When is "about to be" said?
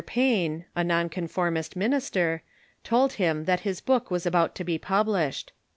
4.25-4.79